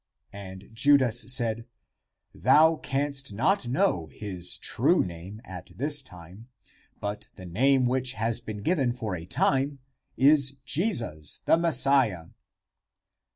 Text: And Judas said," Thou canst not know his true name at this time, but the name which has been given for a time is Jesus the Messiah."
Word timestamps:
And 0.33 0.69
Judas 0.73 1.31
said," 1.31 1.67
Thou 2.33 2.77
canst 2.77 3.33
not 3.33 3.67
know 3.67 4.07
his 4.07 4.57
true 4.57 5.03
name 5.03 5.39
at 5.45 5.73
this 5.77 6.01
time, 6.01 6.47
but 6.99 7.29
the 7.35 7.45
name 7.45 7.85
which 7.85 8.13
has 8.13 8.39
been 8.39 8.63
given 8.63 8.93
for 8.93 9.15
a 9.15 9.27
time 9.27 9.77
is 10.17 10.53
Jesus 10.65 11.41
the 11.45 11.55
Messiah." 11.55 12.29